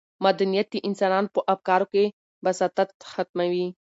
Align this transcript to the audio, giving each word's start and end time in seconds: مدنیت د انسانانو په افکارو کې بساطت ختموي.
مدنیت 0.25 0.67
د 0.71 0.75
انسانانو 0.87 1.33
په 1.35 1.41
افکارو 1.53 1.85
کې 1.93 2.03
بساطت 2.45 2.89
ختموي. 3.11 3.67